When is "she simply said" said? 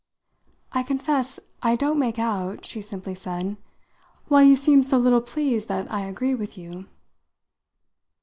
2.65-3.55